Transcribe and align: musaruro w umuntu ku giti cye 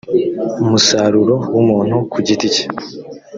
musaruro 0.69 1.35
w 1.53 1.55
umuntu 1.61 1.95
ku 2.11 2.17
giti 2.25 2.47
cye 2.55 2.65